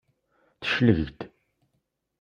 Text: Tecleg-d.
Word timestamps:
Tecleg-d. 0.61 1.19